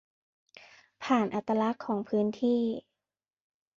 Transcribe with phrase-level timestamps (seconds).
[1.03, 2.61] ผ่านอัตลักษณ์ของพื้นที่